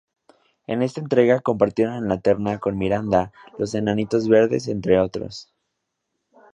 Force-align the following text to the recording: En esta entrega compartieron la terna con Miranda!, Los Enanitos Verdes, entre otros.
En 0.65 0.81
esta 0.81 0.99
entrega 0.99 1.41
compartieron 1.41 2.07
la 2.07 2.19
terna 2.19 2.57
con 2.57 2.75
Miranda!, 2.75 3.31
Los 3.59 3.75
Enanitos 3.75 4.27
Verdes, 4.27 4.67
entre 4.67 4.99
otros. 4.99 5.53